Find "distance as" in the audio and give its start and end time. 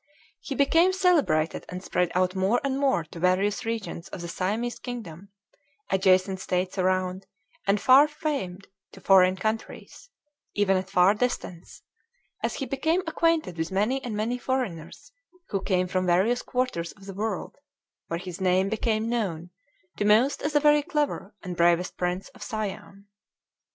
11.13-12.55